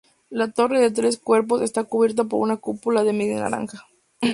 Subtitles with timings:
[0.31, 3.85] La torre de tres cuerpos está cubierta por una cúpula de media naranja.